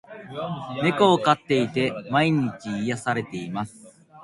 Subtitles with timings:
[0.81, 3.87] 猫を飼っていて、毎日癒されています。